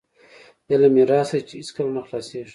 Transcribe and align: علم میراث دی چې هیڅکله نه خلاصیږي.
علم 0.71 0.91
میراث 0.95 1.29
دی 1.33 1.39
چې 1.47 1.53
هیڅکله 1.61 1.91
نه 1.95 2.01
خلاصیږي. 2.07 2.49